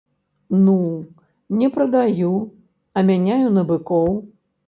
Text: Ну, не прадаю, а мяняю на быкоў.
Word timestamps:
Ну, 0.67 0.77
не 1.59 1.67
прадаю, 1.75 2.31
а 2.97 3.05
мяняю 3.09 3.47
на 3.59 3.63
быкоў. 3.73 4.09